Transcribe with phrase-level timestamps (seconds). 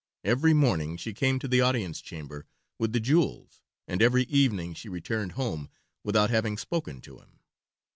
[0.23, 2.47] Every morning she came to the audience chamber
[2.79, 5.69] with the jewels, and every evening she returned home
[6.03, 7.37] without having spoken to him.